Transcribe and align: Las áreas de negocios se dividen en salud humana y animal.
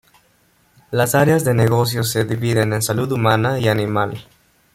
Las 0.89 1.13
áreas 1.13 1.45
de 1.45 1.53
negocios 1.53 2.09
se 2.09 2.25
dividen 2.25 2.73
en 2.73 2.81
salud 2.81 3.11
humana 3.11 3.59
y 3.59 3.67
animal. 3.67 4.25